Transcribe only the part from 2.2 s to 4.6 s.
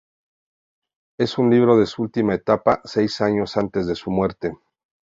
etapa, seis años antes de su muerte.